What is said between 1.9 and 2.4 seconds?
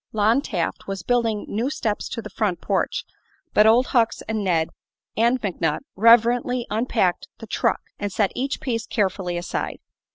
to the